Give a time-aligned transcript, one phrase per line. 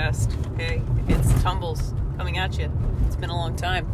[0.00, 0.56] Podcast.
[0.58, 2.70] Hey, it's Tumbles coming at you.
[3.06, 3.86] It's been a long time.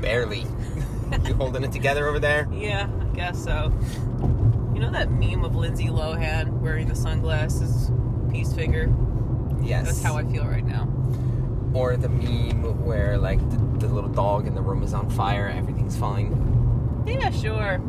[0.00, 0.46] Barely.
[1.26, 2.46] you holding it together over there?
[2.52, 3.72] Yeah, I guess so.
[4.74, 7.90] You know that meme of Lindsay Lohan wearing the sunglasses,
[8.30, 8.92] peace figure?
[9.62, 9.86] Yes.
[9.86, 10.88] That's how I feel right now.
[11.72, 15.48] Or the meme where like the, the little dog in the room is on fire,
[15.48, 17.04] everything's fine.
[17.06, 17.80] Yeah, sure.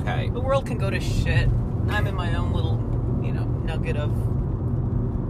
[0.00, 0.28] Okay.
[0.30, 1.48] The world can go to shit.
[1.88, 2.78] I'm in my own little,
[3.24, 4.10] you know, nugget of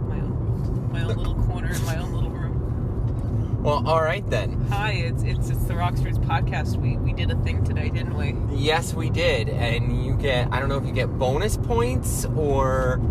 [0.07, 3.54] my own world, my own little corner, in my own little room.
[3.65, 4.67] Well, all right then.
[4.69, 6.75] Hi, it's it's it's the Rockstars podcast.
[6.75, 8.35] We we did a thing today, didn't we?
[8.55, 13.01] Yes, we did, and you get I don't know if you get bonus points or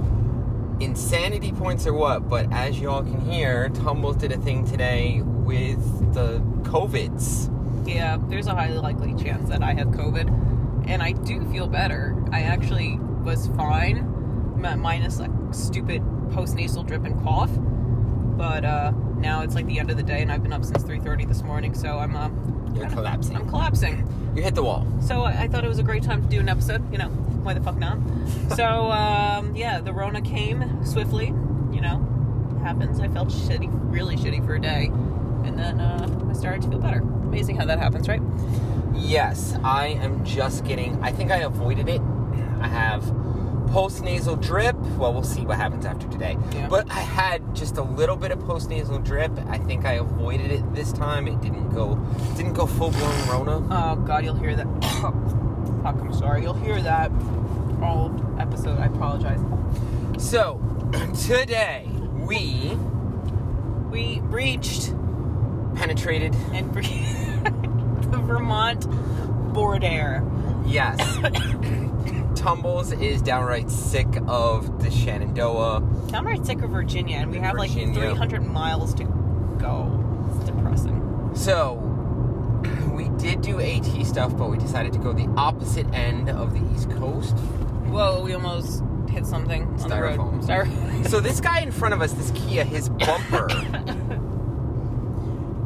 [0.78, 6.14] insanity points or what, but as y'all can hear, Tumbles did a thing today with
[6.14, 7.50] the COVIDs.
[7.84, 12.16] Yeah, there's a highly likely chance that I have COVID, and I do feel better.
[12.30, 17.50] I actually was fine, minus like stupid postnasal drip and cough.
[18.36, 18.92] But uh,
[19.24, 21.42] now it's like the end of the day, and I've been up since 3:30 this
[21.42, 22.28] morning, so I'm uh,
[22.74, 23.36] You're collapsing.
[23.36, 24.06] I'm collapsing.
[24.36, 24.86] You hit the wall.
[25.00, 26.92] So I, I thought it was a great time to do an episode.
[26.92, 27.98] You know, why the fuck not?
[28.54, 31.28] so um, yeah, the Rona came swiftly.
[31.72, 32.06] You know,
[32.62, 33.00] happens.
[33.00, 34.90] I felt shitty, really shitty for a day,
[35.44, 37.00] and then uh, I started to feel better.
[37.00, 38.20] Amazing how that happens, right?
[38.94, 41.02] Yes, I am just getting.
[41.02, 42.00] I think I avoided it.
[42.60, 43.02] I have
[43.74, 44.76] post nasal drip.
[44.96, 46.38] Well, we'll see what happens after today.
[46.52, 46.68] Yeah.
[46.68, 49.32] But I had just a little bit of post nasal drip.
[49.48, 51.26] I think I avoided it this time.
[51.26, 51.96] It didn't go.
[52.36, 53.66] Didn't go full blown Rona.
[53.70, 54.66] Oh God, you'll hear that.
[55.82, 56.42] Fuck, I'm sorry.
[56.42, 57.10] You'll hear that
[57.82, 58.78] all episode.
[58.78, 59.40] I apologize.
[60.22, 60.60] So
[61.26, 62.78] today we
[63.90, 64.94] We reached
[65.74, 66.32] penetrated.
[66.52, 66.80] and bre-
[68.12, 68.86] the Vermont
[69.52, 70.22] border.
[70.64, 70.96] Yes.
[72.44, 75.80] Tumbles is downright sick of the Shenandoah.
[76.08, 79.04] Downright sick of Virginia, and we have like 300 miles to
[79.58, 80.28] go.
[80.28, 81.30] It's depressing.
[81.34, 81.76] So,
[82.92, 86.60] we did do AT stuff, but we decided to go the opposite end of the
[86.74, 87.34] East Coast.
[87.86, 90.18] Whoa, we almost hit something on the road.
[90.18, 90.44] Styrofoam.
[90.44, 91.08] Styrofoam.
[91.08, 93.48] So, this guy in front of us, this Kia, his bumper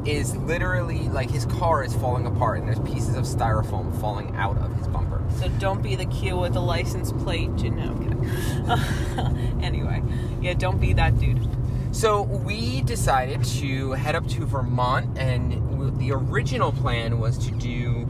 [0.08, 4.56] is literally like his car is falling apart, and there's pieces of styrofoam falling out
[4.58, 5.22] of his bumper.
[5.38, 7.50] So don't be the Kia with the license plate.
[7.58, 9.62] You know, okay.
[9.64, 10.02] anyway,
[10.40, 11.46] yeah, don't be that dude.
[11.90, 18.06] So, we decided to head up to Vermont, and the original plan was to do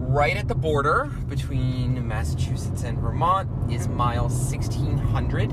[0.00, 5.52] right at the border between Massachusetts and Vermont is mile 1600.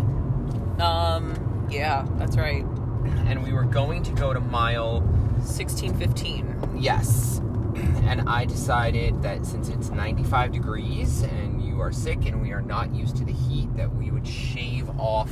[0.81, 2.63] Um, yeah, that's right.
[3.25, 5.01] and we were going to go to mile
[5.41, 6.77] 1615.
[6.79, 7.39] yes
[8.07, 12.61] and i decided that since it's 95 degrees and you are sick and we are
[12.61, 15.31] not used to the heat that we would shave off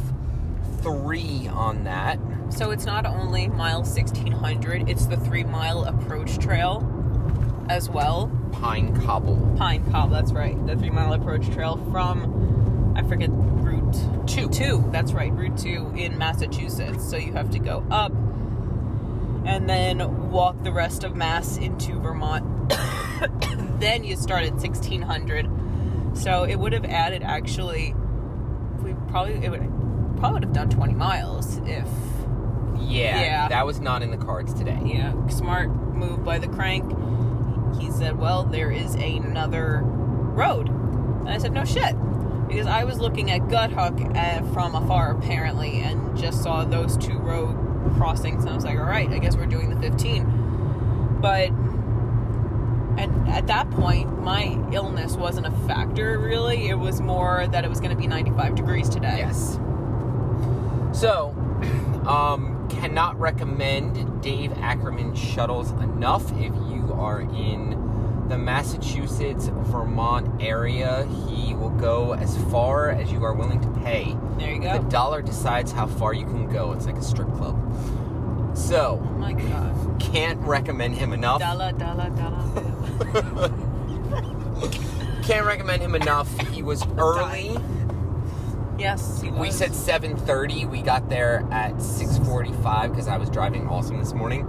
[0.82, 2.18] three on that
[2.50, 6.82] So it's not only mile 1600, it's the three mile approach trail
[7.70, 8.32] as well.
[8.54, 10.56] pine cobble Pine Cobble, that's right.
[10.66, 13.94] The three mile approach trail from, I forget, Route
[14.28, 14.48] Two.
[14.50, 14.90] 2.
[14.92, 17.08] That's right, Route 2 in Massachusetts.
[17.08, 18.12] So you have to go up
[19.46, 22.70] and then walk the rest of Mass into Vermont.
[23.80, 25.50] then you start at 1600.
[26.14, 27.94] So it would have added actually,
[28.82, 29.62] we probably, it would
[30.18, 31.88] probably would have done 20 miles if
[32.82, 33.48] yeah, Yeah.
[33.50, 36.86] that was not in the cards today yeah, smart move by the crank.
[37.80, 41.96] He said, "Well, there is another road," and I said, "No shit,"
[42.48, 47.18] because I was looking at Guthook uh, from afar apparently, and just saw those two
[47.20, 47.56] road
[47.98, 51.50] crossings, and I was like, "All right, I guess we're doing the 15." But
[52.98, 56.68] and at that point, my illness wasn't a factor really.
[56.68, 59.18] It was more that it was going to be 95 degrees today.
[59.20, 59.60] yes
[60.92, 61.30] so
[62.08, 67.74] um cannot recommend dave ackerman shuttles enough if you are in
[68.30, 74.16] the massachusetts vermont area he will go as far as you are willing to pay
[74.38, 74.78] There you go.
[74.82, 76.72] The dollar decides how far you can go.
[76.74, 77.58] It's like a strip club.
[78.56, 80.00] So, Oh my god.
[80.00, 81.40] can't recommend him enough.
[81.40, 83.52] Dollar, dollar, dollar.
[85.24, 86.28] Can't recommend him enough.
[86.50, 87.56] He was early.
[88.78, 89.40] Yes, he was.
[89.40, 90.70] We said 7:30.
[90.70, 94.48] We got there at 6:45 because I was driving awesome this morning.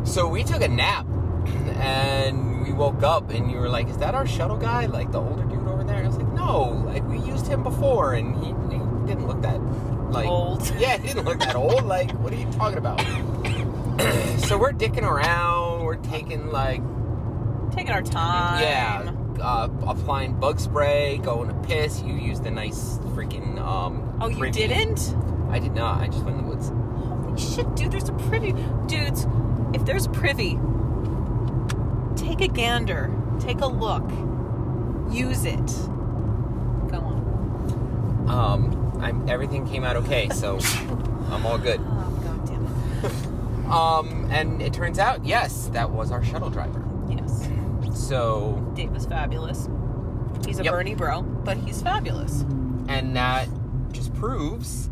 [0.04, 1.06] so we took a nap,
[1.76, 4.86] and we woke up, and you were like, "Is that our shuttle guy?
[4.86, 8.14] Like the older dude over there?" I was like, "No, like we used him before,
[8.14, 9.60] and he, he didn't look that
[10.12, 10.62] like Old.
[10.78, 11.84] Yeah, he didn't look that old.
[11.84, 13.00] Like, what are you talking about?"
[14.46, 15.84] so we're dicking around.
[15.84, 16.80] We're taking like
[17.72, 18.60] taking our time.
[18.62, 22.02] yeah, uh, applying bug spray, going to piss.
[22.02, 23.58] You used the nice freaking.
[23.60, 24.52] Um, Oh, you Rivian.
[24.52, 25.16] didn't?
[25.50, 26.00] I did not.
[26.02, 26.68] I just went in the woods.
[26.68, 28.52] Holy shit, dude, there's a privy.
[28.86, 29.26] Dudes,
[29.72, 30.58] if there's privy,
[32.40, 34.08] take a gander, take a look,
[35.12, 35.66] use it.
[36.90, 38.26] Go on.
[38.28, 40.58] Um, I'm, everything came out okay, so
[41.30, 41.80] I'm all good.
[41.82, 43.26] Oh, god damn it.
[43.70, 46.84] Um, and it turns out, yes, that was our shuttle driver.
[47.08, 47.48] Yes.
[47.94, 49.68] So, Dave was fabulous.
[50.44, 50.72] He's a Yep.
[50.72, 52.40] Bernie bro, but he's fabulous.
[52.88, 53.48] and that
[53.92, 54.90] just proves,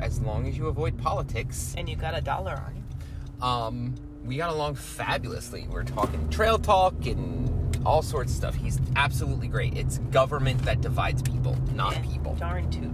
[0.00, 3.46] as long as you avoid politics, And you got a dollar on you.
[3.46, 3.94] um,
[4.26, 5.66] we got along fabulously.
[5.70, 8.54] We're talking trail talk and all sorts of stuff.
[8.56, 9.76] He's absolutely great.
[9.76, 12.34] It's government that divides people, not Yeah, people.
[12.34, 12.90] Darn toot.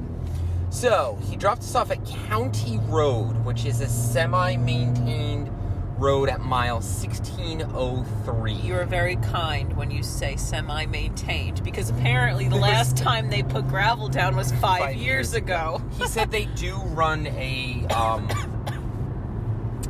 [0.71, 5.51] So he dropped us off at County Road, which is a semi-maintained
[5.99, 8.53] road at mile 1603.
[8.55, 13.69] You are very kind when you say semi-maintained because apparently the last time they put
[13.69, 15.81] gravel down was five, Five years, years ago.
[15.99, 18.29] he said they do run a um,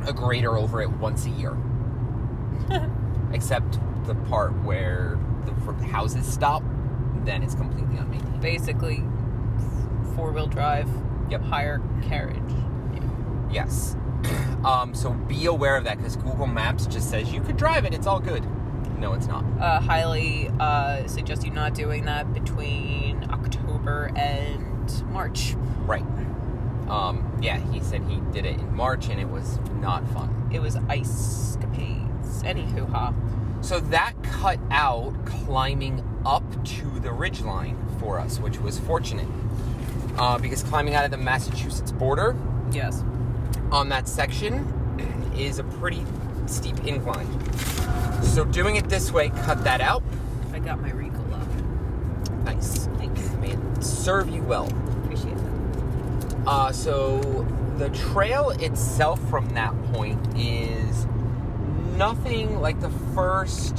[0.07, 1.55] a grader over it once a year,
[3.31, 6.63] except the part where the houses stop.
[7.25, 8.41] Then it's completely unmaintained.
[8.41, 9.03] Basically,
[10.15, 10.89] four-wheel drive,
[11.29, 11.41] Yep.
[11.43, 12.37] higher carriage.
[13.51, 13.95] Yes.
[14.63, 17.93] Um, so be aware of that because Google Maps just says you could drive it.
[17.93, 18.45] It's all good.
[18.97, 19.43] No, it's not.
[19.59, 25.55] Uh, highly uh, suggest you not doing that between October and March.
[25.85, 26.05] Right.
[26.89, 30.49] Um, yeah, he said he did it in March and it was not fun.
[30.53, 32.43] It was ice capades.
[32.43, 33.13] Anywho, ha.
[33.61, 39.27] So that cut out climbing up to the ridgeline for us, which was fortunate.
[40.17, 42.35] Uh, because climbing out of the Massachusetts border
[42.71, 43.03] Yes.
[43.71, 44.67] on that section
[45.37, 46.05] is a pretty
[46.45, 47.27] steep incline.
[48.21, 50.03] So doing it this way cut that out.
[50.53, 51.39] I got my Ricola.
[52.43, 52.85] Nice.
[52.97, 53.29] Thank you.
[53.39, 54.67] May it serve you well.
[56.45, 57.19] Uh, so
[57.77, 61.05] the trail itself from that point is
[61.95, 63.77] nothing like the first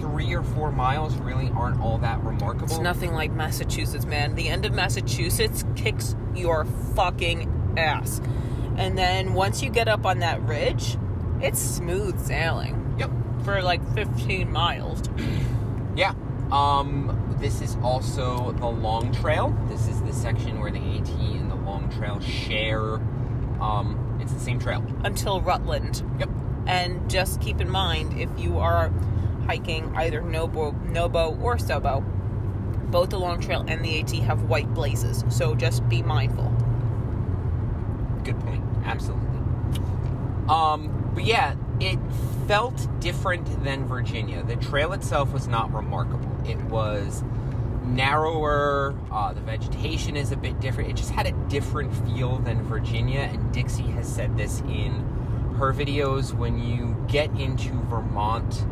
[0.00, 2.64] three or four miles really aren't all that remarkable.
[2.66, 4.34] It's nothing like Massachusetts, man.
[4.34, 6.64] The end of Massachusetts kicks your
[6.94, 8.20] fucking ass.
[8.76, 10.96] And then once you get up on that ridge,
[11.40, 13.10] it's smooth sailing Yep.
[13.44, 15.02] for like 15 miles.
[15.94, 16.14] Yeah.
[16.50, 19.54] Um, this is also the long trail.
[19.68, 22.96] This is the section where the AT and the long trail share.
[23.60, 24.84] Um, it's the same trail.
[25.04, 26.02] until Rutland.
[26.18, 26.28] Yep.
[26.66, 28.90] And just keep in mind if you are
[29.46, 32.04] hiking either Nobo, Nobo or Sobo,
[32.90, 35.24] both the Long Trail and the AT have white blazes.
[35.30, 36.50] So just be mindful.
[38.22, 38.62] Good point.
[38.84, 39.28] Absolutely.
[40.48, 41.98] Um, but yeah, it
[42.46, 44.44] felt different than Virginia.
[44.44, 46.30] The trail itself was not remarkable.
[46.46, 47.24] It was
[47.92, 48.94] narrower.
[49.10, 50.90] Uh, the vegetation is a bit different.
[50.90, 53.20] It just had a different feel than Virginia.
[53.20, 54.92] And Dixie has said this in
[55.58, 56.32] her videos.
[56.34, 58.64] When you get into Vermont,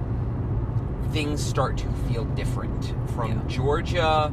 [1.13, 2.95] things start to feel different.
[3.11, 3.43] From Yeah.
[3.47, 4.33] Georgia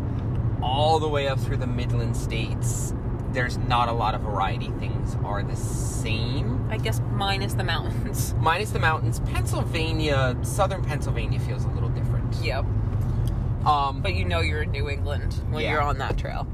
[0.62, 2.94] all the way up through the Midland states,
[3.32, 4.72] there's not a lot of variety.
[4.80, 6.66] Things are the same.
[6.70, 8.34] I guess minus the mountains.
[8.40, 12.34] Minus the mountains, Pennsylvania, southern Pennsylvania feels a little different.
[12.44, 12.66] Yep.
[13.68, 15.72] Um, But you know you're in New England when Yeah.
[15.74, 16.48] you're on that trail.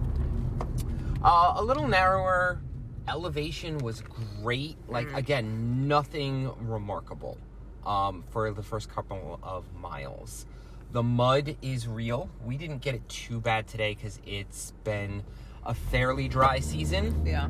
[1.24, 2.60] uh, a little narrower.
[3.08, 4.02] Elevation was
[4.42, 4.78] great.
[4.90, 5.18] Like Mm.
[5.18, 7.38] again, nothing remarkable
[7.86, 10.46] um, for the first couple of miles.
[10.92, 12.30] The mud is real.
[12.46, 15.24] We didn't get it too bad today because it's been
[15.66, 17.26] a fairly dry season.
[17.26, 17.48] Yeah.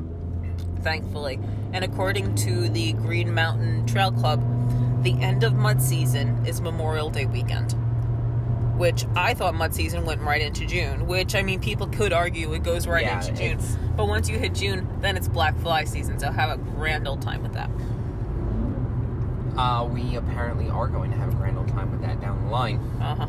[0.82, 1.38] Thankfully.
[1.72, 4.40] And according to the Green Mountain Trail Club,
[5.02, 7.74] the end of mud season is Memorial Day weekend.
[8.76, 12.52] Which I thought mud season went right into June, which I mean, people could argue
[12.54, 13.58] it goes right Yeah, into June.
[13.96, 17.22] But once you hit June, then it's black fly season, so have a grand old
[17.22, 17.70] time with that.
[19.56, 22.50] Uh, we apparently are going to have a grand old time with that down the
[22.50, 22.78] line.
[23.00, 23.26] Uh huh.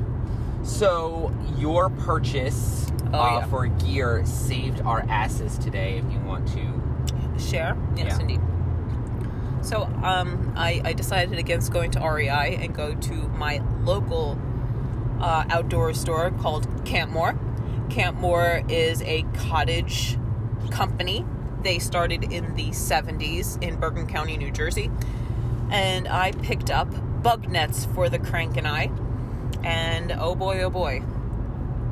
[0.64, 3.46] So your purchase Oh, uh, yeah.
[3.46, 6.00] for gear saved our asses today.
[6.04, 7.78] If you want to, Share?
[7.96, 8.20] Yes, Yeah.
[8.20, 8.42] indeed.
[9.62, 14.40] So um, I, I decided against going to REI and go to my local
[15.20, 17.38] uh, outdoor store called Campmor.
[17.90, 20.18] Campmor is a cottage
[20.72, 21.26] company.
[21.64, 24.92] They started in the 70s in Bergen County, New Jersey.
[25.72, 26.88] And I picked up
[27.24, 28.92] bug nets for the crank and I.
[29.64, 31.02] And oh boy, oh boy,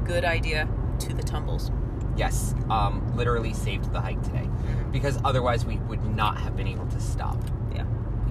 [0.04, 0.68] good idea
[1.00, 1.72] to the tumbles.
[2.16, 4.48] yes, um, literally saved the hike today
[4.92, 7.38] because otherwise we would not have been able to stop.
[7.74, 7.86] Yeah.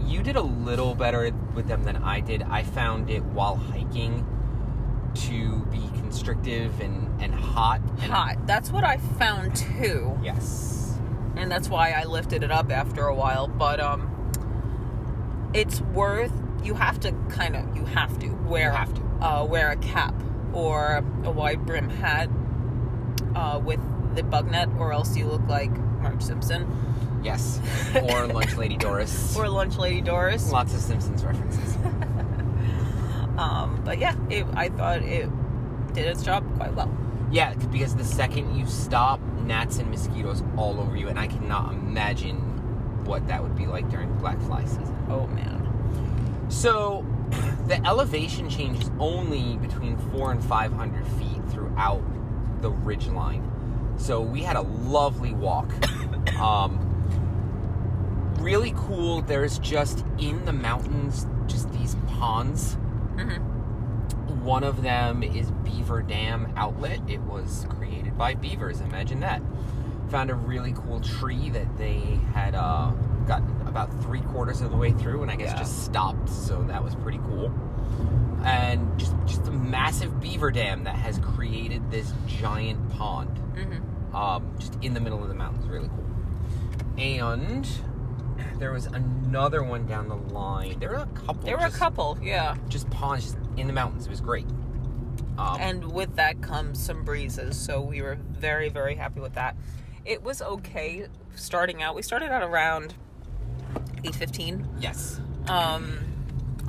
[0.07, 2.43] You did a little better with them than I did.
[2.45, 4.25] I found it while hiking
[5.15, 7.81] to be constrictive and, and hot.
[8.01, 8.47] And Hot.
[8.47, 10.19] That's what I found too.
[10.23, 10.99] Yes.
[11.37, 13.49] and that's why I lifted it up after a while.
[13.49, 14.09] But um,
[15.55, 16.33] it's worth.
[16.63, 17.77] You have to kind of.
[17.77, 18.71] You have to wear.
[18.73, 19.03] You have to.
[19.23, 20.15] Uh, wear a cap
[20.53, 22.29] or a wide brim hat
[23.37, 23.79] uh, with
[24.17, 26.67] the bug net, or else you look like Marge Simpson
[27.23, 27.61] Yes.
[27.95, 29.37] Or Lunch Lady Doris.
[29.37, 30.51] or Lunch Lady Doris.
[30.51, 31.77] Lots of Simpsons references.
[33.43, 35.29] Um, but yeah, it, I thought it
[35.95, 36.97] did its job quite well.
[37.33, 41.73] Yeah, because the second you stop, gnats and mosquitoes all over you, and I cannot
[41.73, 42.37] imagine
[43.05, 44.97] what that would be like during black fly season.
[45.09, 46.47] Oh man.
[46.51, 47.05] So,
[47.67, 52.03] the elevation changes only between four and five hundred feet throughout
[52.63, 53.51] the ridge line.
[53.97, 55.71] So we had a lovely walk.
[56.39, 56.79] Um,
[58.39, 59.23] really cool.
[59.23, 62.77] There's just in the mountains, just these ponds.
[63.23, 67.01] Hmm One of them is Beaver Dam Outlet.
[67.09, 68.81] It was created by beavers.
[68.81, 69.43] Imagine that.
[70.11, 72.01] Found a really cool tree that they
[72.35, 72.91] had uh,
[73.27, 75.59] gotten about three quarters of the way through, and I guess Yeah.
[75.59, 76.29] just stopped.
[76.29, 77.53] So that was pretty cool.
[78.45, 84.55] And just just a massive beaver dam that has created this giant pond, hmm um,
[84.59, 85.67] just in the middle of the mountains.
[85.67, 86.05] Really cool.
[86.99, 87.67] And
[88.63, 90.79] there was another one down the line.
[90.79, 91.43] There were a couple.
[91.43, 92.57] There were a couple, yeah.
[92.69, 94.07] just ponds just in the mountains.
[94.07, 94.47] It was great.
[95.37, 99.57] Um, and with that comes some breezes, so we were very, very happy with that.
[100.05, 101.97] It was okay starting out.
[101.97, 102.95] We started out around
[104.05, 104.69] eight fifteen.
[104.79, 105.99] yes, Um,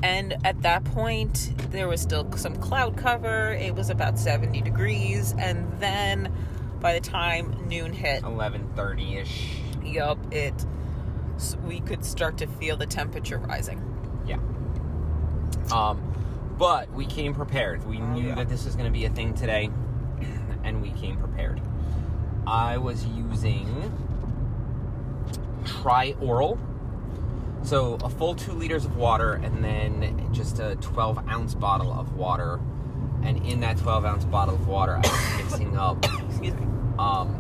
[0.02, 3.54] and at that point, there was still some cloud cover.
[3.54, 5.36] It was about 70 degrees.
[5.38, 6.34] And then
[6.80, 9.58] by the time noon hit, eleven thirty ish.
[9.84, 10.54] yup, it
[11.68, 13.82] we could start to feel the temperature rising.
[14.26, 14.38] Yeah.
[15.74, 16.02] Um,
[16.58, 17.86] but we came prepared.
[17.88, 18.36] We Oh, knew yeah.
[18.36, 19.70] that this was going to be a thing today,
[20.64, 21.62] and we came prepared.
[22.46, 23.92] I was using
[25.66, 26.60] Tri-Oral.
[27.64, 32.16] So a full two liters of water, and then just a 12 ounce bottle of
[32.16, 32.60] water.
[33.24, 36.68] And in that 12 ounce bottle of water, I was mixing up Excuse me.
[37.00, 37.40] um,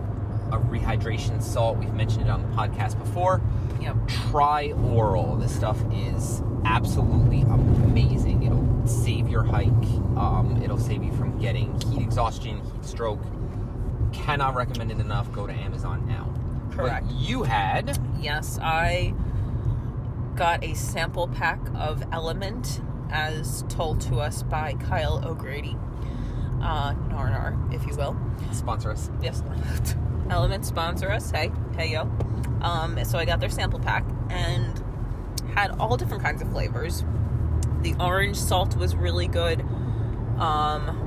[0.54, 1.78] a rehydration salt.
[1.78, 3.42] We've mentioned it on the podcast before.
[3.84, 3.96] Yep.
[4.08, 5.40] Trioral.
[5.40, 8.44] This stuff is absolutely amazing.
[8.44, 9.68] It'll save your hike.
[10.18, 13.22] Um, it'll save you from getting heat exhaustion, heat stroke.
[14.14, 15.32] Cannot recommend it enough.
[15.32, 16.34] Go to Amazon now.
[16.72, 17.06] Correct.
[17.08, 19.14] But you had Yes, I
[20.36, 25.76] got a sample pack of LMNT as told to us by Kyle O'Grady.
[26.62, 28.16] Uh, Narnar, if you will.
[28.54, 29.12] sponsor us.
[29.22, 29.42] Yes.
[30.28, 31.32] LMNT sponsor us.
[31.32, 32.10] Hey, hey yo.
[32.64, 34.82] Um, so I got their sample pack and
[35.54, 37.04] had all different kinds of flavors.
[37.82, 39.62] The orange salt was really good.
[40.40, 41.04] Um,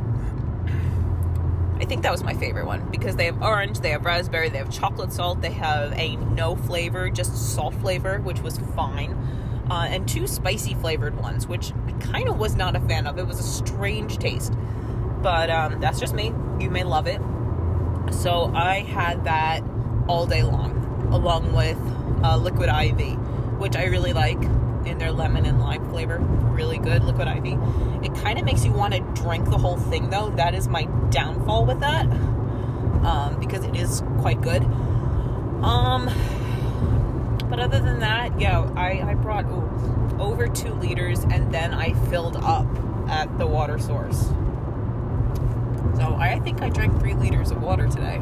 [1.81, 4.59] I think that was my favorite one because they have orange, they have raspberry, they
[4.59, 9.13] have chocolate salt, they have a no flavor, just salt flavor, which was fine,
[9.71, 13.19] uh, and two spicy flavored ones, which I kind of was not a fan of.
[13.19, 14.55] It was a strange taste,
[15.23, 16.33] but um, that's just me.
[16.59, 17.21] You may love it.
[18.11, 19.63] So I had that
[20.09, 20.76] all day long,
[21.17, 21.79] along with
[22.23, 23.15] uh, Liquid I.V.,
[23.59, 24.41] which I really like
[24.87, 26.19] in their lemon and lime flavor.
[26.19, 27.59] Really good Liquid ivy.
[28.03, 30.31] It kind of makes you want to drink the whole thing, though.
[30.31, 32.07] That is my downfall with that,
[33.05, 34.63] um, because it is quite good.
[35.63, 36.11] Um,
[37.49, 41.95] but other than that, yeah, I, I brought ooh, over two liters, and then I
[42.11, 42.67] filled up
[43.09, 44.29] at the water source.
[45.97, 48.21] So I think I drank three liters of water today.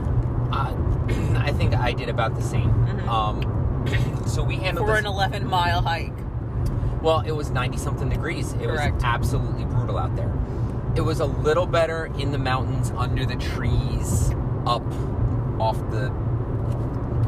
[0.54, 0.72] Uh,
[1.38, 2.70] I think I did about the same.
[2.72, 3.08] Mhm.
[3.08, 6.12] Um, so we handled for this an 11 mile hike.
[7.02, 8.52] Well, it was 90 something degrees.
[8.54, 8.94] It Correct.
[8.94, 10.32] was absolutely brutal out there.
[10.96, 14.30] It was a little better in the mountains under the trees
[14.66, 14.82] up
[15.60, 16.10] off the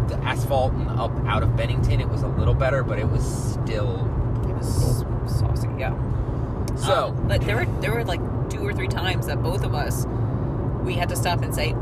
[0.08, 2.00] the asphalt and up out of Bennington.
[2.00, 4.08] It was a little better, but it was still
[4.48, 5.92] It was saucy, yeah.
[6.76, 9.74] so Um, but there were there were like two or three times that both of
[9.74, 10.06] us
[10.84, 11.74] we had to stop and say,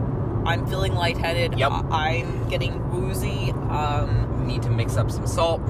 [0.45, 1.59] "I'm feeling lightheaded.
[1.59, 1.73] Yep.
[1.73, 5.61] I- I'm getting woozy." Um, need to mix up some salt.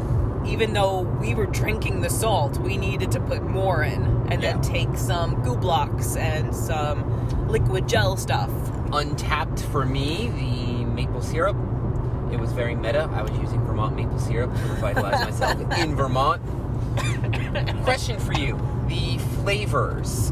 [0.46, 4.60] even though we were drinking the salt, we needed to put more in, and then
[4.60, 8.50] take some goo blocks and some liquid gel stuff.
[8.92, 11.56] Untapped for me, the maple syrup.
[12.30, 13.08] It was very meta.
[13.14, 16.42] I was using Vermont maple syrup to revitalize myself in Vermont.
[17.84, 20.30] Question for you: The flavors.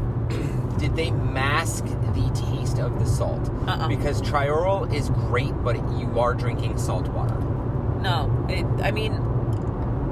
[0.83, 3.49] Did they mask the taste of the salt?
[3.69, 3.87] Uh-uh.
[3.87, 7.39] Because Trioral is great, but you are drinking salt water.
[8.01, 9.13] No, it, I mean,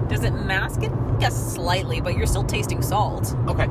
[0.07, 0.91] does it mask it?
[1.19, 3.35] Yes, slightly, but you're still tasting salt.
[3.49, 3.65] Okay.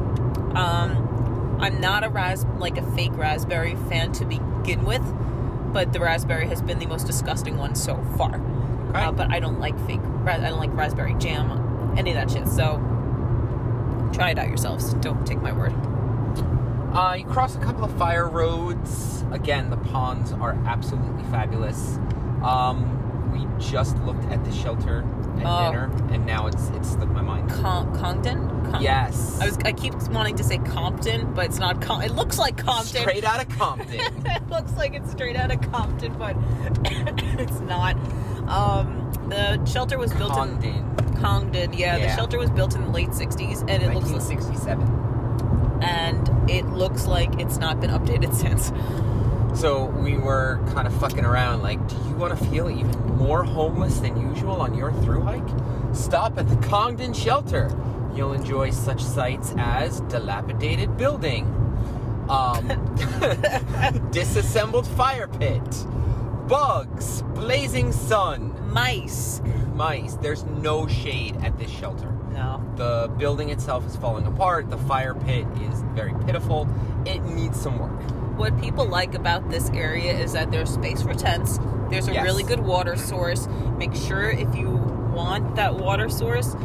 [0.54, 5.02] Um, I'm not a ras like a fake raspberry fan to begin with,
[5.73, 8.35] but the raspberry has been the most disgusting one so far.
[8.90, 9.00] Okay.
[9.00, 10.02] Uh, but I don't like fake.
[10.26, 12.47] I don't like raspberry jam, any of that shit.
[12.47, 12.76] So
[14.12, 14.92] Try it out yourselves.
[14.95, 15.73] Don't take my word.
[16.92, 19.25] Uh, you cross a couple of fire roads.
[19.30, 21.99] Again, the ponds are absolutely fabulous.
[22.42, 22.97] Um,
[23.32, 25.04] we just looked at the shelter
[25.38, 25.70] at Oh.
[25.70, 27.49] dinner, and now it's it's slipped my mind.
[27.49, 28.49] Con- Congdon?
[28.73, 29.59] Con- Yes, I was.
[29.64, 31.80] I keep wanting to say Compton, but it's not.
[31.80, 33.02] Com- it looks like Compton.
[33.02, 34.00] straight out of Compton.
[34.26, 36.37] it looks like it's straight out of Compton, but
[37.38, 37.94] it's not.
[38.49, 40.64] Um, the shelter was built Condon,
[40.99, 41.73] in Congdon.
[41.73, 44.82] Yeah, the shelter was built in the late '60s, and it looks 1967.
[45.82, 48.73] and it looks like it's not been updated since.
[49.61, 51.62] So we were kind of fucking around.
[51.62, 55.49] Like, do you want to feel even more homeless than usual on your through hike?
[55.95, 57.71] Stop at the Congdon shelter.
[58.14, 61.45] You'll enjoy such sights as dilapidated building,
[62.28, 62.66] um,
[64.12, 65.62] disassembled fire pit,
[66.49, 69.40] bugs, blazing sun, Mice.
[69.75, 70.14] mice.
[70.14, 72.16] There's no shade at this shelter.
[72.32, 72.62] No.
[72.76, 74.70] The building itself is falling apart.
[74.70, 76.68] The fire pit is very pitiful.
[77.04, 77.90] It needs some work.
[78.38, 81.58] What people like about this area is that there's space for tents.
[81.90, 82.25] There's a Yes.
[82.25, 83.49] really good water source.
[83.76, 84.70] Make sure if you
[85.14, 86.56] want that water source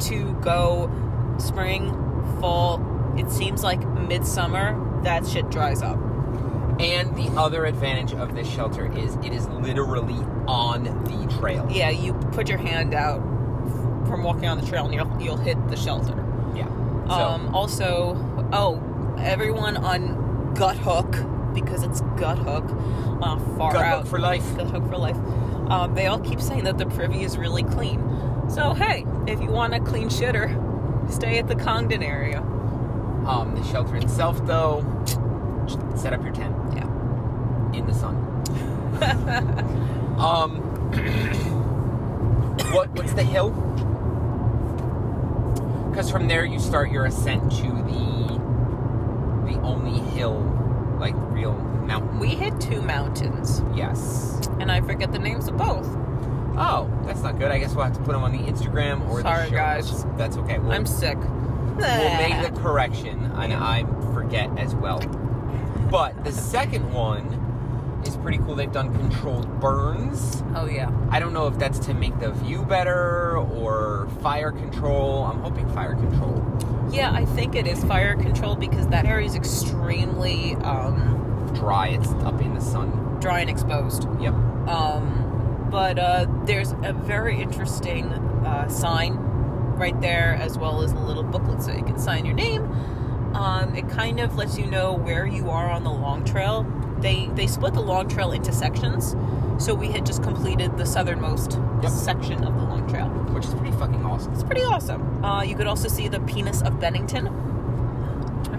[0.00, 0.90] to go
[1.38, 1.92] spring,
[2.40, 2.80] fall,
[3.16, 5.98] it seems like midsummer, that shit dries up.
[6.80, 10.18] And the other advantage of this shelter is it is literally
[10.48, 11.66] on the trail.
[11.70, 13.20] Yeah, you put your hand out
[14.14, 16.14] from walking on the trail and you'll, you'll hit the shelter.
[16.54, 16.68] Yeah.
[17.08, 18.16] So, Um, also,
[18.52, 18.80] oh,
[19.18, 22.64] everyone on Guthook, because it's Guthook,
[23.20, 23.98] uh, far gut out.
[24.02, 24.44] hook for life.
[24.54, 25.16] Guthook for life.
[25.68, 28.00] Um, they all keep saying that the privy is really clean.
[28.48, 30.48] So hey, if you want a clean shitter,
[31.10, 32.38] stay at the Congdon area.
[33.26, 34.84] Um, the shelter itself, though,
[35.96, 36.86] set up your tent Yeah.
[37.72, 38.14] in the sun.
[40.20, 40.60] um,
[42.72, 43.50] what what's the hill?
[45.94, 48.34] Because from there you start your ascent to the
[49.46, 50.40] the only hill,
[50.98, 52.18] like real mountain.
[52.18, 54.48] We hit two mountains, yes.
[54.58, 55.86] and I forget the names of both.
[56.58, 57.52] Oh, that's not good.
[57.52, 60.04] I guess we'll have to put them on the Instagram or Sorry, the show guys.
[60.16, 60.58] That's okay.
[60.58, 61.16] We'll, I'm sick.
[61.16, 64.98] we'll make the correction, and I forget as well.
[65.92, 67.43] But the second one
[68.08, 68.54] is pretty cool.
[68.54, 70.42] They've done controlled burns.
[70.54, 70.90] Oh yeah.
[71.10, 75.24] I don't know if that's to make the view better or fire control.
[75.24, 76.42] I'm hoping fire control.
[76.90, 81.88] Yeah, I think it is fire control because that area is extremely um, Dry.
[81.88, 83.18] It's up in the sun.
[83.20, 84.06] dry and exposed.
[84.20, 84.34] Yep.
[84.68, 89.14] Um, but uh, there's a very interesting uh, sign
[89.76, 92.62] right there, as well as a little booklet so you can sign your name.
[93.34, 96.62] Um, it kind of lets you know where you are on the long trail.
[97.00, 99.14] They they split the long trail into sections,
[99.58, 101.90] so we had just completed the southernmost Yep.
[101.90, 103.08] section of the long trail.
[103.34, 104.32] Which is pretty fucking awesome.
[104.32, 105.24] It's pretty awesome.
[105.24, 107.26] Uh, you could also see the penis of Bennington.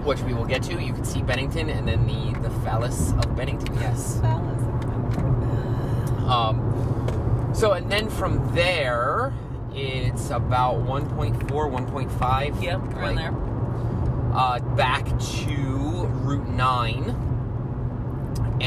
[0.04, 0.80] Which we will get to.
[0.80, 3.74] You can see Bennington and then the, the phallus of Bennington.
[3.74, 4.20] Yes.
[6.26, 9.32] Um, so, and then from there,
[9.72, 12.62] it's about 1.4, 1.5.
[12.62, 13.34] Yep, around like, there.
[14.34, 17.25] Uh, back to Route 9.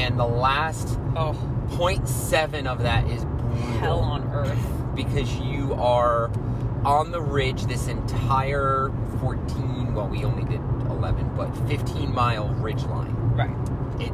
[0.00, 1.34] And the last Oh,
[1.70, 4.58] 0.7 of that is brutal hell on earth.
[4.94, 6.30] because you are
[6.84, 12.82] on the ridge this entire 14, well, we only did 11, but 15 mile ridge
[12.84, 13.54] line Right.
[14.00, 14.12] it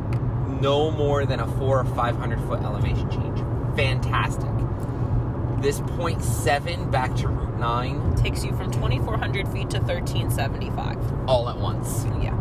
[0.60, 3.38] no more than a four or five hundred foot elevation change.
[3.76, 4.48] Fantastic.
[5.60, 10.96] This point 0.7 back to Route nine Takes you from 2,400 feet to 1,375.
[11.28, 12.06] all at once.
[12.22, 12.35] Yeah.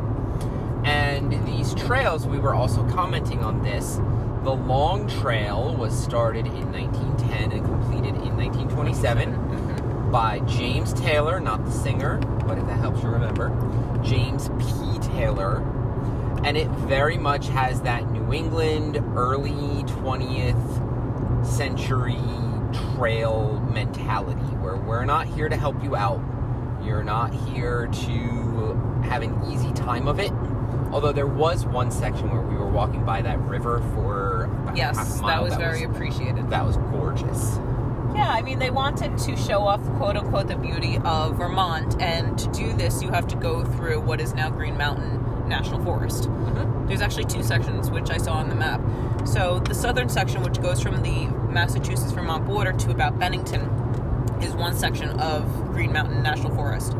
[1.15, 3.95] And these trails, we were also commenting on this.
[4.43, 10.11] The long trail was started in 1910 and completed in 1927 mm-hmm.
[10.11, 13.49] by James Taylor, not the singer, but if that helps you remember,
[14.03, 14.99] James P.
[15.07, 15.59] Taylor.
[16.43, 22.19] And it very much has that New England early 20th century
[22.93, 26.19] trail mentality where we're not here to help you out.
[26.83, 30.33] You're not here to have an easy time of it.
[30.95, 35.43] Although there was one section where we were walking by that river for Yes, that
[35.43, 36.49] was very appreciated.
[36.51, 37.57] that was gorgeous.
[38.15, 42.39] Yeah, I mean, they wanted to show off, quote unquote, the beauty of Vermont, and
[42.39, 46.29] to do this, you have to go through what is now Green Mountain National Forest.
[46.29, 46.87] Mm-hmm.
[46.87, 48.79] There's actually two sections, which I saw on the map.
[49.27, 53.63] So, the southern section, which goes from the Massachusetts Vermont border to about Bennington,
[54.41, 56.93] is one section of Green Mountain National Forest.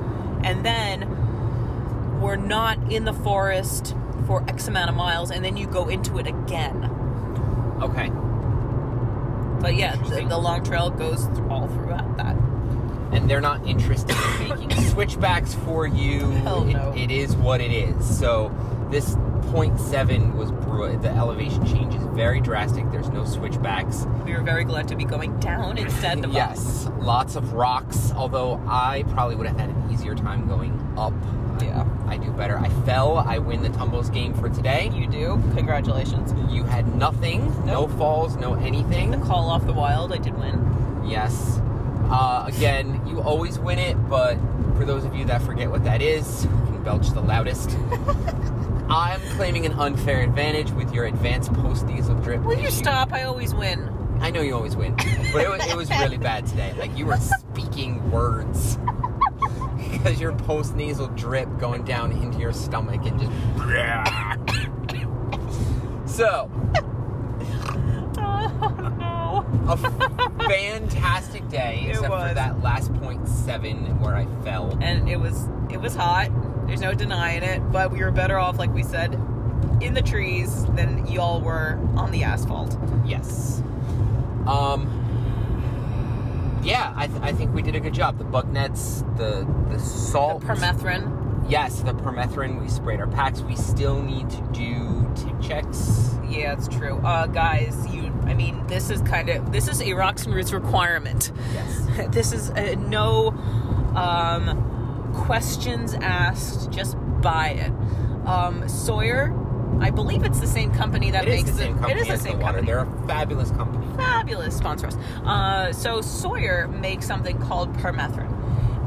[0.43, 1.24] And then
[2.21, 3.95] we're not in the forest
[4.27, 6.85] for X amount of miles, and then you go into it again.
[7.81, 8.09] Okay.
[9.61, 12.35] But yeah, the, the long trail goes th- all throughout that.
[13.11, 16.19] and they're not interested in making switchbacks for you.
[16.31, 16.93] Hell It- no.
[16.95, 18.19] it is what it is.
[18.19, 18.51] So
[18.91, 22.89] this 0.7 was bru- the elevation change is very drastic.
[22.91, 24.05] There's no switchbacks.
[24.25, 26.33] We were very glad to be going down instead of up.
[26.33, 28.11] yes, lots of rocks.
[28.15, 31.13] Although I probably would have had an easier time going up.
[31.61, 31.85] Yeah.
[32.07, 32.57] I do better.
[32.57, 33.17] I fell.
[33.17, 34.89] I win the tumbles game for today.
[34.93, 35.41] You do.
[35.55, 36.33] Congratulations.
[36.53, 39.11] You had nothing, no falls, no anything.
[39.11, 41.03] The call off the wild, I did win.
[41.05, 41.59] Yes.
[42.09, 44.37] Uh, again, you always win it, but
[44.77, 47.71] for those of you that forget what that is, you can belch the loudest.
[48.89, 52.43] I'm claiming an unfair advantage with your advanced post diesel drip.
[52.43, 53.11] Will you stop?
[53.11, 53.91] I always win.
[54.21, 56.73] I know you always win, but it was, it was really bad today.
[56.77, 57.17] Like you were
[57.51, 58.77] speaking words
[60.05, 63.31] because your post nasal drip going down into your stomach and just.
[66.15, 66.51] so,
[68.17, 69.45] Oh no.
[69.67, 69.77] a
[70.47, 74.77] fantastic day, It except for that last point seven where I fell.
[74.79, 76.29] And it was it was hot.
[76.67, 77.59] There's no denying it.
[77.71, 79.15] But we were better off, like we said,
[79.81, 82.77] in the trees than y'all were on the asphalt.
[83.07, 83.63] Yes.
[84.45, 85.01] Um.
[86.65, 88.17] Yeah, I, th- I think we did a good job.
[88.17, 91.45] The bug nets, the the salt, The permethrin.
[91.49, 92.59] Yes, the permethrin.
[92.61, 93.41] We sprayed our packs.
[93.41, 96.15] We still need to do tick checks.
[96.27, 96.97] Yeah, it's true.
[96.97, 98.11] Uh, guys, you.
[98.25, 101.31] I mean, this is kind of this is a Rocks and Roots requirement.
[101.53, 102.07] Yes.
[102.09, 103.29] this is uh, no
[103.95, 106.71] um, questions asked.
[106.71, 107.71] Just buy it.
[108.27, 109.31] Um, Sawyer,
[109.81, 112.07] I believe it's the same company that It is makes the same company It is
[112.07, 112.57] the same the water.
[112.57, 112.65] company.
[112.65, 113.84] They're a fabulous company.
[113.95, 114.95] Fabulous sponsor us.
[115.25, 118.31] Uh, so Sawyer makes something called permethrin,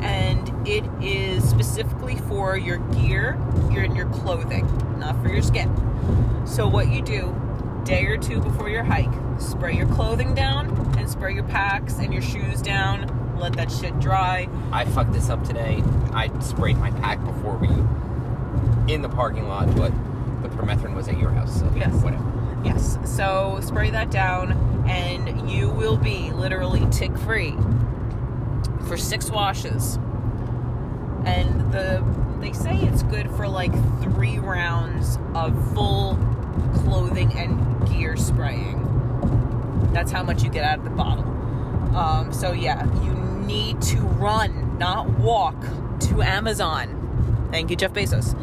[0.02, 3.38] and it is specifically for your gear,
[3.70, 4.66] your in your clothing,
[4.98, 5.68] not for your skin.
[6.46, 7.34] So what you do,
[7.84, 10.68] day or two before your hike, spray your clothing down
[10.98, 13.14] and spray your packs and your shoes down.
[13.38, 14.48] Let that shit dry.
[14.72, 15.82] I fucked this up today.
[16.12, 17.68] I sprayed my pack before we
[18.92, 19.92] in the parking lot, but
[20.42, 21.92] the permethrin was at your house, so Yes.
[22.02, 22.24] whatever.
[22.64, 22.98] Yes.
[23.04, 27.54] So spray that down, and you will be literally tick free
[28.86, 29.96] for six washes.
[31.24, 32.04] And the
[32.40, 33.72] they say it's good for like
[34.02, 36.16] three rounds of full
[36.74, 38.84] clothing and gear spraying.
[39.92, 41.24] That's how much you get out of the bottle.
[41.96, 43.14] Um, so yeah, you
[43.46, 45.60] need to run, not walk,
[46.00, 47.48] to Amazon.
[47.50, 48.34] Thank you, Jeff Bezos.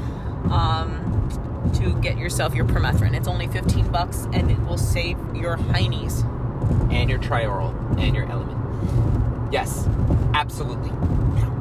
[0.51, 3.15] Um, to get yourself your permethrin.
[3.15, 6.23] It's only 15 bucks and it will save your heinies.
[6.91, 9.51] And your trioral and your LMNT.
[9.51, 9.87] Yes,
[10.33, 10.91] absolutely.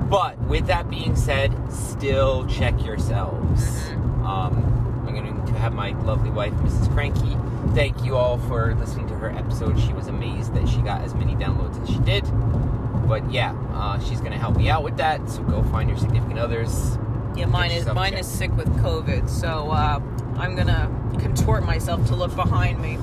[0.09, 3.63] But with that being said, still check yourselves.
[3.91, 4.25] Mhm.
[4.25, 6.93] Um, I'm going to have my lovely wife, Mrs.
[6.93, 7.37] Cranky,
[7.75, 9.79] thank you all for listening to her episode.
[9.81, 12.25] She was amazed that she got as many downloads as she did.
[13.09, 15.29] But yeah, uh, she's going to help me out with that.
[15.29, 16.97] So go find your significant others.
[17.37, 18.21] Yeah, mine is mine checked.
[18.25, 20.01] is sick with COVID, so uh,
[20.37, 20.89] I'm gonna
[21.19, 22.97] contort myself to look behind me,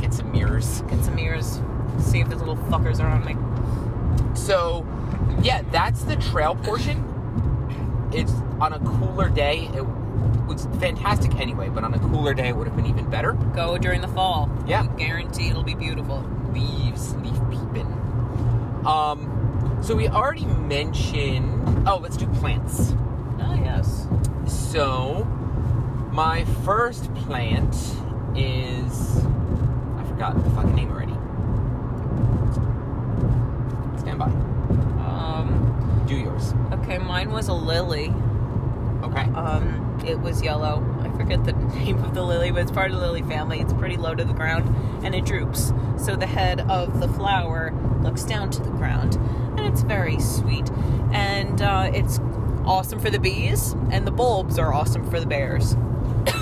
[0.00, 0.82] Get some mirrors.
[0.82, 1.60] get some mirrors.
[1.98, 3.36] see if those little fuckers are on me.
[4.36, 4.86] So,
[5.42, 7.04] yeah, that's the trail portion.
[8.12, 9.68] It's on a cooler day.
[9.74, 9.84] It
[10.46, 13.32] was fantastic anyway, but on a cooler day, it would have been even better.
[13.54, 14.50] Go during the fall.
[14.66, 14.86] Yeah.
[14.86, 16.24] We guarantee it'll be beautiful.
[16.52, 17.86] Leaves, leaf peeping.
[18.86, 21.86] Um, so we already mentioned.
[21.86, 22.94] Oh, let's do plants.
[23.40, 24.06] Oh yes.
[24.46, 25.24] So,
[26.12, 27.74] my first plant
[28.34, 29.26] is.
[30.18, 31.12] Forgot the fucking name already.
[34.00, 34.26] Stand by.
[34.26, 36.04] Um.
[36.08, 36.54] Do yours.
[36.72, 38.12] Okay, mine was a lily.
[39.04, 39.30] Okay.
[39.36, 40.84] Um, it was yellow.
[41.02, 43.60] I forget the name of the lily, but it's part of the lily family.
[43.60, 45.72] It's pretty low to the ground and it droops.
[45.96, 49.14] So the head of the flower looks down to the ground
[49.56, 50.68] and it's very sweet.
[51.12, 52.18] And uh, it's
[52.66, 55.76] awesome for the bees, and the bulbs are awesome for the bears.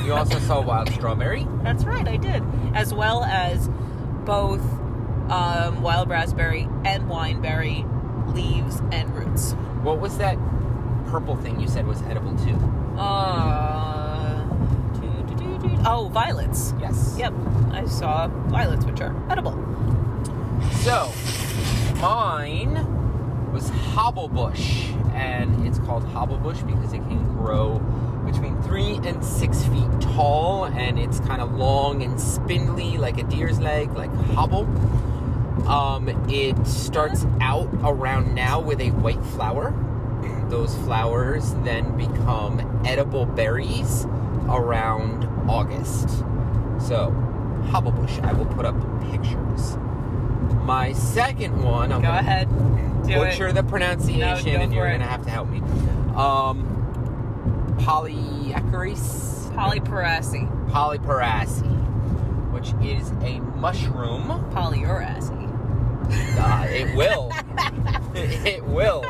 [0.05, 1.47] You also saw wild strawberry.
[1.63, 2.43] That's right, I did.
[2.75, 3.69] As well as
[4.25, 4.63] both
[5.31, 7.85] um, wild raspberry and wineberry
[8.35, 9.53] leaves and roots.
[9.83, 10.37] What was that
[11.07, 12.55] purple thing you said was edible too?
[12.99, 14.45] Uh,
[14.95, 15.77] doo, doo, doo, doo.
[15.87, 16.73] oh, violets.
[16.81, 17.17] Yes.
[17.19, 17.35] Yep,
[17.73, 19.53] I saw violets, which are edible.
[20.83, 21.13] So,
[22.01, 27.81] mine was hobblebush, and it's called hobblebush because it can grow
[28.27, 33.23] between three and six feet tall, and it's kind of long and spindly like a
[33.25, 34.65] deer's leg, like hobble.
[35.69, 39.73] Um, it starts out around now with a white flower.
[40.49, 44.05] Those flowers then become edible berries
[44.49, 46.09] around August.
[46.79, 47.11] So,
[47.71, 48.77] hobblebush, I will put up
[49.11, 49.77] pictures.
[50.65, 52.49] My second one, I'm Go ahead.
[53.07, 53.55] Do butcher it.
[53.55, 54.21] the pronunciation,
[54.53, 54.93] No, go and you're it.
[54.99, 55.61] gonna have to help me.
[57.87, 60.71] Polyacarus, Polyporacea.
[60.71, 64.25] polyporacea, which is a mushroom.
[64.53, 65.47] Polyuracea.
[66.37, 67.31] Uh, it will.
[68.45, 69.05] it will.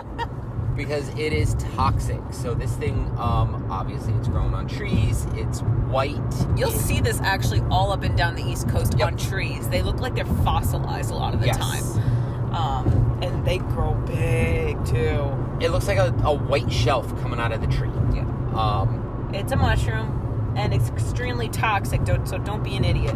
[0.77, 2.21] Because it is toxic.
[2.33, 5.27] So this thing, um, obviously, it's grown on trees.
[5.33, 6.21] It's white.
[6.55, 9.07] You'll see this actually all up and down the East Coast Yep.
[9.07, 9.71] on trees.
[9.71, 11.57] They look like they're fossilized a lot of the Yes.
[11.57, 12.55] time.
[12.55, 15.33] Um, and they grow big too.
[15.61, 17.89] It looks like a, a white shelf coming out of the tree.
[18.57, 23.15] Um, It's a mushroom and it's extremely toxic, don't, so don't be an idiot.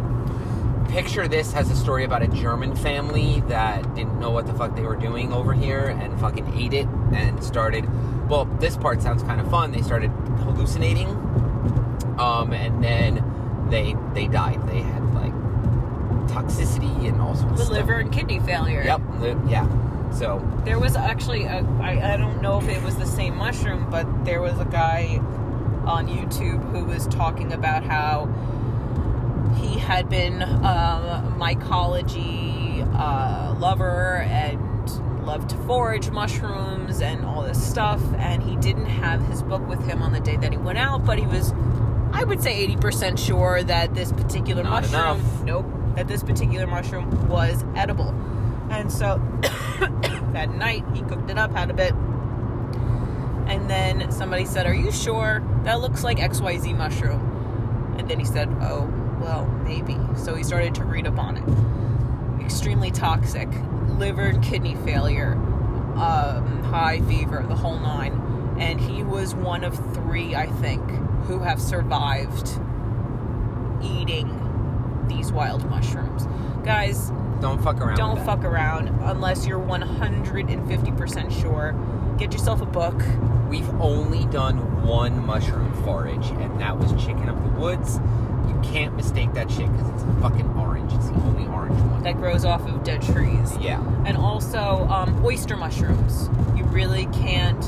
[0.89, 4.75] picture this has a story about a German family that didn't know what the fuck
[4.75, 7.87] they were doing over here and fucking ate it and started.
[8.29, 9.71] Well, this part sounds kind of fun.
[9.71, 10.09] They started
[10.43, 11.07] hallucinating,
[12.19, 13.23] um, and then
[13.69, 14.67] they they died.
[14.67, 15.33] They had like
[16.27, 17.71] toxicity and all sorts The of stuff.
[17.77, 18.83] liver and kidney failure.
[18.83, 19.01] Yep.
[19.47, 19.67] Yeah.
[20.13, 23.89] So There was actually a, I, I don't know if it was the same mushroom,
[23.89, 25.17] but there was a guy
[25.85, 28.27] on YouTube who was talking about how
[29.57, 34.59] he had been um, a mycology uh, lover and
[35.25, 39.83] loved to forage mushrooms and all this stuff, and he didn't have his book with
[39.87, 41.51] him on the day that he went out, but he was,
[42.11, 45.43] I would say, 80% sure that this particular Not mushroom, enough.
[45.43, 48.13] nope, that this particular mushroom was edible.
[48.71, 49.17] And so
[50.31, 51.93] that night he cooked it up, had a bit.
[53.51, 55.43] And then somebody said, Are you sure?
[55.63, 57.95] That looks like XYZ mushroom.
[57.99, 58.89] And then he said, Oh,
[59.21, 59.97] well, maybe.
[60.15, 62.43] So he started to read up on it.
[62.43, 63.49] Extremely toxic,
[63.97, 68.13] liver and kidney failure, um, high fever, the whole nine.
[68.57, 70.89] And he was one of three, I think,
[71.25, 72.59] who have survived
[73.83, 76.25] eating these wild mushrooms.
[76.63, 77.97] Guys, don't fuck around.
[77.97, 81.75] don't fuck around unless you're 150% sure.
[82.17, 83.01] Get yourself a book.
[83.49, 87.99] We've only done one mushroom forage, and that was chicken of the woods.
[88.47, 90.93] You can't mistake that shit because it's fucking orange.
[90.93, 92.03] It's the only orange one.
[92.03, 93.57] that grows off of dead trees.
[93.57, 93.81] yeah.
[94.05, 96.29] And also um, oyster mushrooms.
[96.55, 97.63] You really can't.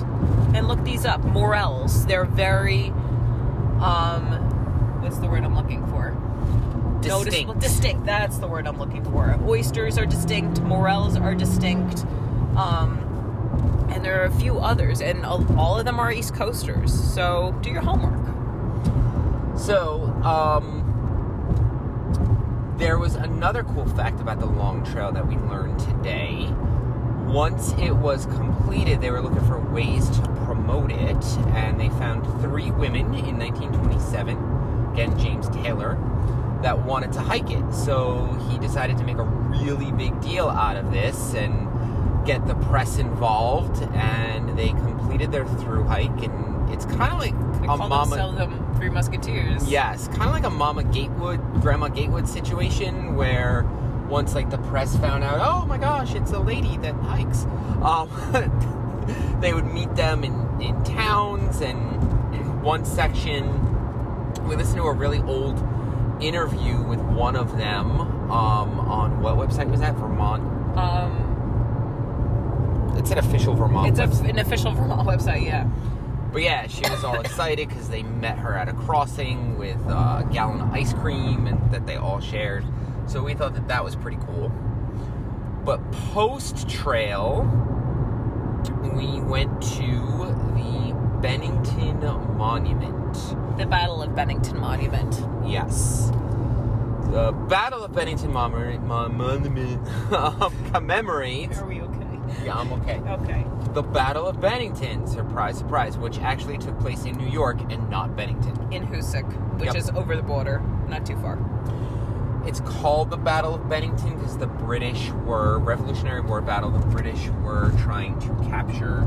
[0.56, 1.24] And look these up.
[1.24, 2.06] Morels.
[2.06, 2.90] They're very.
[3.82, 6.13] Um, what's the word I'm looking for?
[7.04, 7.60] Distinct.
[7.60, 8.06] Distinct.
[8.06, 9.38] That's the word I'm looking for.
[9.46, 10.62] Oysters are distinct.
[10.62, 12.06] Morels are distinct.
[12.58, 13.00] Um,
[13.90, 16.94] and there are a few others, and all of them are East Coasters.
[17.14, 18.20] So do your homework.
[19.58, 20.90] So, um,
[22.78, 26.48] there was another cool fact about the Long Trail that we learned today.
[27.28, 32.26] Once it was completed, they were looking for ways to promote it, and they found
[32.42, 35.98] three women in 1927, again, James Taylor,
[36.64, 37.74] that wanted to hike it.
[37.74, 41.70] So he decided to make a really big deal out of this and
[42.26, 47.62] get the press involved, and they completed their through hike, and it's kind of like
[47.62, 48.16] They a mama.
[48.36, 49.70] them Three Musketeers.
[49.70, 53.64] Yes, kind of like a Mama Gatewood, Grandma Gatewood situation where
[54.10, 57.46] once like the press found out, oh my gosh, it's a lady that hikes.
[57.82, 58.10] Um,
[59.42, 61.80] they would meet them in, in towns and
[62.36, 63.48] in one section.
[64.48, 65.58] We listened to a really old
[66.28, 68.00] interview with one of them
[68.32, 69.96] um, on what website was that?
[69.96, 70.44] Vermont.
[70.78, 71.30] Um,
[72.98, 75.68] It's an official Vermont it's a, an official Vermont website, yeah.
[76.32, 80.28] But yeah, she was all excited because they met her at a crossing with a
[80.32, 82.66] gallon of ice cream and that they all shared.
[83.08, 84.50] So we thought that that was pretty cool.
[85.66, 87.44] But post trail,
[88.82, 89.86] we went to
[90.56, 92.00] the Bennington
[92.38, 93.16] Monument.
[93.58, 95.16] The Battle of Bennington Monument.
[95.46, 96.10] Yes.
[97.12, 101.60] The Battle of Bennington Monument, um, commemorates.
[101.60, 102.20] Are we okay?
[102.44, 102.98] Yeah, I'm okay.
[103.00, 103.46] Okay.
[103.74, 108.16] The Battle of Bennington, surprise, surprise, which actually took place in New York and not
[108.16, 108.72] Bennington.
[108.74, 109.26] In Hoosick,
[109.60, 109.76] which Yep.
[109.76, 111.38] is over the border, not too far.
[112.48, 116.72] It's called the Battle of Bennington because the British were Revolutionary War battle.
[116.72, 119.02] The British were trying to capture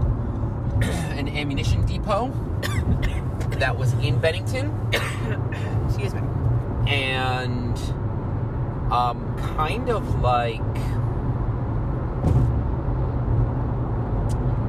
[0.82, 2.28] an ammunition depot
[3.52, 4.70] that was in Bennington,
[5.86, 6.20] Excuse me.
[6.86, 7.78] and
[8.92, 10.60] um, kind of like.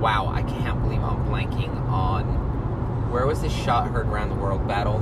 [0.01, 2.37] Wow, I can't believe I'm blanking on
[3.11, 4.99] where was this shot heard around the world battle?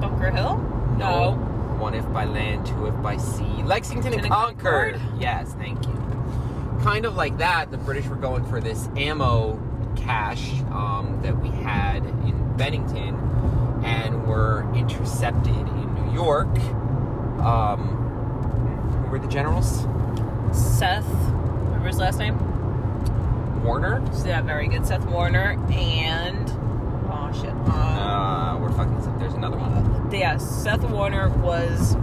[0.00, 0.58] Bunker Hill?
[0.98, 1.32] No.
[1.78, 3.62] One if by land, two if by sea.
[3.62, 4.94] Lexington and Concord.
[4.94, 5.20] Concord?
[5.20, 5.94] Yes, thank you.
[6.82, 9.54] Kind of like that, the British were going for this ammo
[9.96, 13.14] cache um, that we had in Bennington
[13.84, 16.48] and were intercepted in New York.
[17.40, 17.88] Um,
[19.04, 19.86] who were the generals?
[20.52, 22.38] Seth, remember his last name?
[23.64, 24.02] Warner.
[24.26, 24.84] Yeah, very good.
[24.86, 26.50] Seth Warner and
[27.10, 27.50] oh shit.
[27.50, 29.18] Um, Uh, we're fucking.
[29.18, 30.10] There's another one.
[30.12, 31.94] yeah, Seth Warner was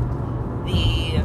[0.65, 1.21] the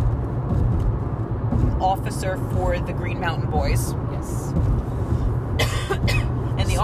[1.81, 3.93] officer for the Green Mountain Boys, Yes.
[3.93, 4.04] and the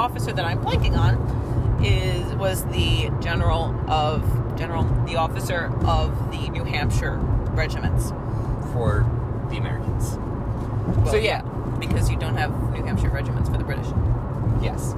[0.01, 4.25] officer that I'm blanking on is was the general of
[4.57, 7.17] general the officer of the New Hampshire
[7.53, 8.11] regiments.
[8.73, 9.05] For
[9.51, 10.17] the Americans.
[10.97, 11.43] Well, so yeah.
[11.81, 13.89] because you don't have New Hampshire regiments for the British.
[14.63, 14.95] Yes.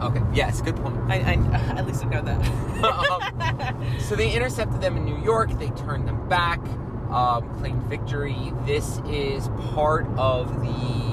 [0.00, 0.20] Okay.
[0.34, 0.60] Yes.
[0.60, 0.98] Good point.
[1.08, 1.34] I, I
[1.78, 2.84] at least I know that.
[2.84, 5.50] Um, so they intercepted them in New York.
[5.58, 6.58] They turned them back,
[7.10, 8.52] um, claimed victory.
[8.66, 11.09] This is part of the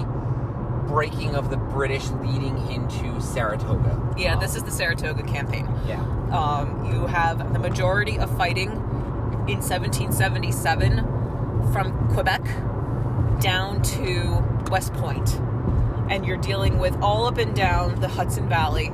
[0.87, 4.13] breaking of the British leading into Saratoga.
[4.17, 5.67] yeah, Um, this is the Saratoga campaign.
[5.87, 6.01] yeah.
[6.31, 8.69] Um, you have the majority of fighting
[9.47, 10.97] in 1777
[11.71, 12.43] from Quebec
[13.39, 15.39] down to West Point.
[16.09, 18.91] And you're dealing with all up and down the Hudson Valley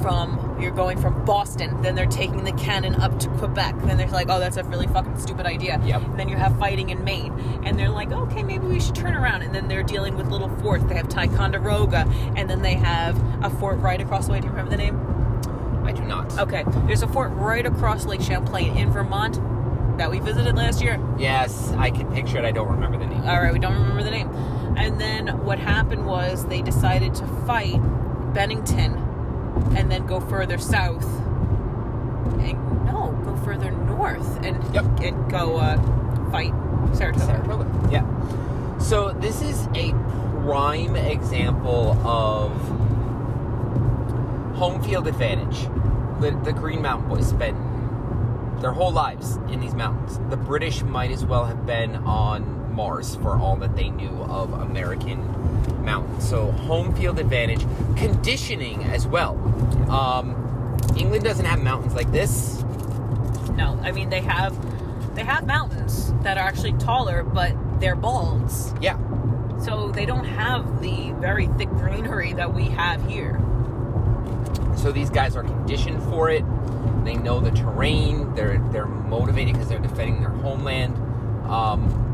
[0.00, 3.74] from you're going from Boston, then they're taking the cannon up to Quebec.
[3.84, 5.80] Then they're like, oh, that's a really fucking stupid idea.
[5.84, 6.02] Yep.
[6.16, 7.32] Then you have fighting in Maine,
[7.64, 9.42] and they're like, okay, maybe we should turn around.
[9.42, 10.84] And then they're dealing with little forts.
[10.84, 14.40] They have Ticonderoga, and then they have a fort right across the way.
[14.40, 14.98] Do you remember the name?
[15.84, 16.38] I do not.
[16.38, 19.40] Okay, there's a fort right across Lake Champlain in Vermont
[19.98, 20.98] that we visited last year.
[21.18, 22.44] Yes, I can picture it.
[22.44, 23.22] I don't remember the name.
[23.22, 24.28] All right, we don't remember the name.
[24.76, 27.78] And then what happened was they decided to fight
[28.32, 29.09] Bennington
[29.76, 31.04] and then go further south.
[32.40, 34.84] And, no, go further north and, Yep.
[35.00, 35.76] and go uh,
[36.30, 36.52] fight
[36.94, 37.24] Saratoga.
[37.26, 37.88] Saratoga.
[37.90, 38.78] Yeah.
[38.78, 39.92] So this is a
[40.44, 42.50] prime example of
[44.56, 45.68] home field advantage.
[46.20, 47.56] The, the Green Mountain Boys spent
[48.60, 50.18] their whole lives in these mountains.
[50.30, 54.52] The British might as well have been on Mars for all that they knew of
[54.52, 55.22] American
[55.82, 56.28] mountains.
[56.28, 57.64] So home field advantage,
[57.96, 59.36] conditioning as well.
[59.90, 60.36] Um,
[60.96, 62.62] England doesn't have mountains like this.
[63.56, 64.56] No, I mean they have
[65.14, 68.74] they have mountains that are actually taller, but they're balds.
[68.80, 68.98] Yeah.
[69.58, 73.40] So they don't have the very thick greenery that we have here.
[74.76, 76.44] So these guys are conditioned for it.
[77.04, 78.34] They know the terrain.
[78.34, 80.96] They're they're motivated because they're defending their homeland.
[81.46, 82.09] Um,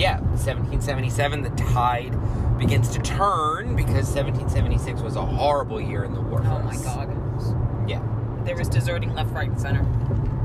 [0.00, 2.16] yeah, 1777, the tide
[2.58, 6.42] begins to turn because 1776 was a horrible year in the war.
[6.44, 7.88] Oh my god.
[7.88, 8.02] Yeah.
[8.44, 9.84] There was deserting left, right, and center.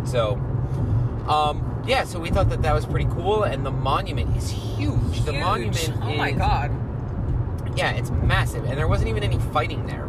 [0.05, 0.33] So,
[1.27, 2.03] um, yeah.
[2.03, 5.21] So we thought that that was pretty cool, and the monument is huge.
[5.23, 5.43] The Huge.
[5.43, 5.93] monument.
[6.01, 6.71] Oh my god.
[7.77, 10.03] Yeah, it's massive, and there wasn't even any fighting there.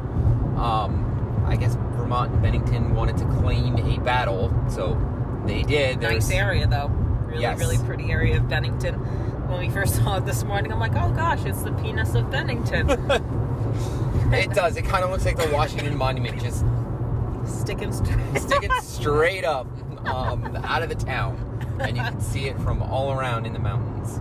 [0.60, 4.96] Um, I guess Vermont and Bennington wanted to claim a battle, so
[5.46, 6.00] they did.
[6.00, 6.88] Nice area though.
[7.26, 7.58] Really, Yes.
[7.58, 8.94] really pretty area of Bennington.
[9.48, 12.30] When we first saw it this morning, I'm like, oh gosh, it's the penis of
[12.30, 12.88] Bennington.
[14.32, 14.76] It does.
[14.76, 16.64] It kind of looks like the Washington Monument, just
[17.46, 18.38] Sticking straight.
[18.42, 19.68] sticking straight up
[20.04, 21.36] um, out of the town,
[21.80, 24.18] and you can see it from all around in the mountains.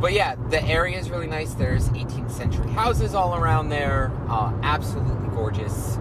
[0.00, 1.54] But yeah, the area is really nice.
[1.54, 4.10] There's 18th century houses all around there.
[4.28, 5.96] Uh, absolutely gorgeous.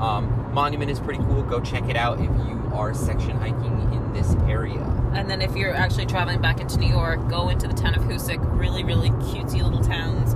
[0.00, 1.44] Um, monument is pretty cool.
[1.44, 4.80] Go check it out if you are section hiking in this area.
[5.14, 8.02] And then if you're actually traveling back into New York, go into the town of
[8.02, 8.38] Hoosick.
[8.58, 10.34] Really, really cutesy little towns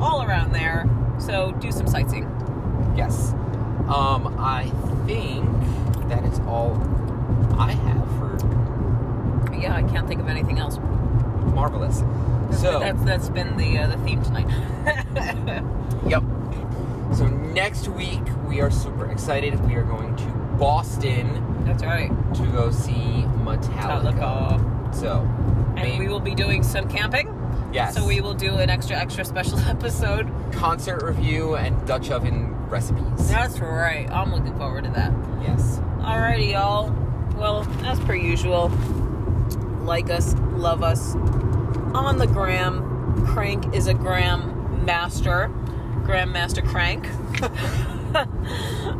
[0.00, 0.88] all around there.
[1.18, 2.24] So do some sightseeing.
[2.96, 3.32] Yes.
[3.88, 4.70] Um, I
[5.06, 5.46] think
[6.08, 6.74] that is all
[7.58, 10.78] I have for Yeah, I can't think of anything else.
[11.54, 11.98] marvelous.
[12.60, 15.64] So that's that's been the uh, the theme tonight.
[16.08, 16.22] Yep.
[17.14, 19.58] So next week we are super excited.
[19.66, 20.24] We are going to
[20.58, 22.08] Boston that's right.
[22.34, 23.24] to go see.
[24.98, 25.20] So,
[25.76, 27.28] And may- we will be doing some camping.
[27.72, 30.28] yes, So we will do an extra extra special episode.
[30.52, 33.30] concert review and Dutch oven recipes.
[33.30, 34.10] That's right.
[34.10, 35.12] I'm looking forward to that.
[35.42, 35.80] Yes.
[36.00, 36.90] Alrighty, y'all.
[37.36, 38.68] Well, as per usual,
[39.84, 41.14] like us, love us
[41.94, 43.24] on the gram.
[43.26, 45.48] Crank is a gram master.
[46.04, 47.06] Grandmaster Crank.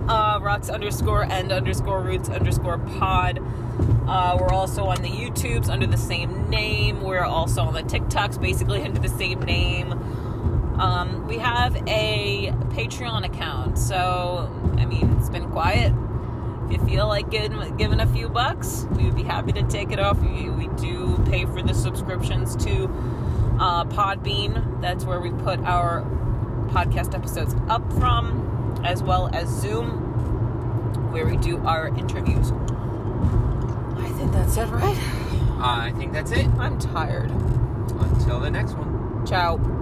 [0.08, 3.37] uh, rocks underscore and underscore roots underscore pod.
[4.08, 7.02] Uh, we're also on the YouTubes under the same name.
[7.02, 9.92] We're also on the TikToks basically under the same name.
[10.80, 15.92] Um, we have a Patreon account, so I mean it's been quiet.
[16.70, 19.90] If you feel like giving, giving a few bucks, we would be happy to take
[19.90, 20.18] it off.
[20.20, 22.84] We, we do pay for the subscriptions to
[23.60, 24.80] uh, Podbean.
[24.80, 26.02] That's where we put our
[26.68, 32.52] podcast episodes up from, as well as Zoom, where we do our interviews.
[34.38, 34.96] That's it, right?
[35.60, 36.46] I think that's it.
[36.58, 37.30] I'm tired.
[37.30, 39.26] until the next one.
[39.26, 39.77] Ciao.